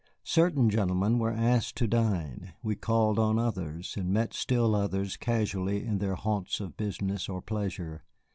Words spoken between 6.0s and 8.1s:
haunts of business or pleasure.